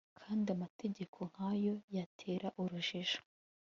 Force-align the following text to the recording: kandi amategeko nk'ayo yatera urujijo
kandi 0.19 0.47
amategeko 0.55 1.17
nk'ayo 1.31 1.73
yatera 1.95 2.47
urujijo 2.61 3.19